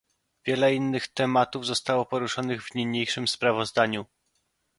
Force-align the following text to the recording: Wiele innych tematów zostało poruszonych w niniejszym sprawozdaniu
Wiele 0.45 0.75
innych 0.75 1.07
tematów 1.07 1.65
zostało 1.65 2.05
poruszonych 2.05 2.63
w 2.67 2.75
niniejszym 2.75 3.27
sprawozdaniu 3.27 4.05